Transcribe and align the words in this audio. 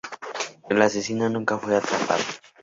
El 0.67 0.81
asesino 0.81 1.29
nunca 1.29 1.59
fue 1.59 1.75
atrapado. 1.77 2.23